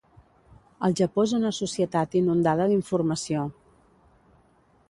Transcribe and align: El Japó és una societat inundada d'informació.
El 0.87 0.95
Japó 0.99 1.25
és 1.27 1.35
una 1.41 1.51
societat 1.59 2.17
inundada 2.21 2.67
d'informació. 2.73 3.47